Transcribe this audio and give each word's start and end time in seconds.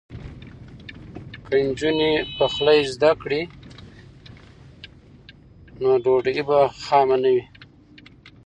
که 1.47 1.55
نجونې 1.65 2.11
پخلی 2.37 2.79
زده 2.93 3.11
کړي 3.21 3.41
نو 5.81 5.91
ډوډۍ 6.03 6.39
به 6.47 6.59
خامه 6.83 7.17
نه 7.23 7.29
وي. 7.35 7.43